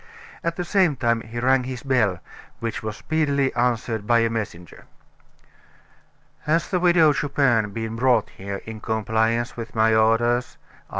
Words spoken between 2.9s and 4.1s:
speedily answered